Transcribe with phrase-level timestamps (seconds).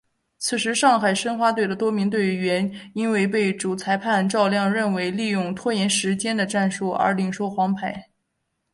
[0.39, 8.07] 此时上海申花队的多名队员因为被主裁判赵亮认为利用拖延时间的战术而领受黄牌。